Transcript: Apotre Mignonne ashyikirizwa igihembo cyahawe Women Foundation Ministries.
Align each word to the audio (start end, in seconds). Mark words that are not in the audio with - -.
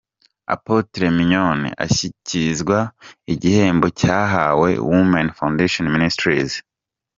Apotre 0.53 1.05
Mignonne 1.17 1.67
ashyikirizwa 1.85 2.77
igihembo 3.33 3.87
cyahawe 3.99 4.69
Women 4.91 5.27
Foundation 5.37 5.85
Ministries. 5.95 6.51